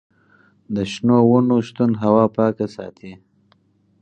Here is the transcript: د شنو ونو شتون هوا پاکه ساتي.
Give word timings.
د 0.75 0.77
شنو 0.91 1.17
ونو 1.29 1.57
شتون 1.67 1.91
هوا 2.03 2.25
پاکه 2.35 2.67
ساتي. 2.75 3.11